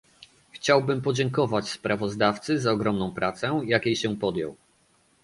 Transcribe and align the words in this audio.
Chciałbym 0.51 1.01
podziękować 1.01 1.69
sprawozdawcy 1.69 2.59
za 2.59 2.71
ogromną 2.71 3.11
pracę, 3.11 3.61
jakiej 3.65 3.95
się 3.95 4.15
podjął 4.17 4.55